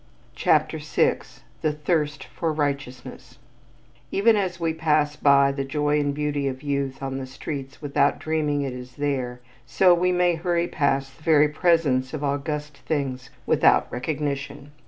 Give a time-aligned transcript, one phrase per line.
[0.33, 1.19] CHAPTER VI
[1.61, 3.37] THE THIRST FOR RIGHTEOUSNESS
[4.09, 8.17] Even as we pass by the joy and beauty of youth on the streets without
[8.17, 13.29] dreaming it is there, so we may hurry past the very presence of august things
[13.45, 14.71] without recognition.